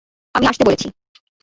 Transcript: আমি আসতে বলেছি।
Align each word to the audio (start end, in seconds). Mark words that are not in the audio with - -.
আমি 0.35 0.45
আসতে 0.47 0.63
বলেছি। 0.63 0.87